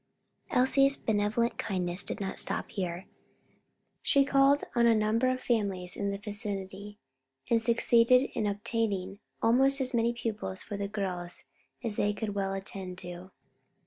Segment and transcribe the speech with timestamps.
[0.49, 3.05] Elsie's benevolent kindness did not stop here;
[4.01, 6.97] she called on a number of families in the vicinity,
[7.51, 11.43] and succeeded in obtaining almost as many pupils for the girls
[11.83, 13.29] as they could well attend to.